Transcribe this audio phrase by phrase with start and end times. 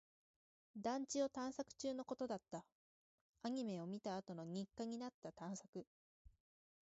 [0.75, 2.65] 団地を探索中のことだった。
[3.43, 5.85] アニメを見たあとの日課になった探索。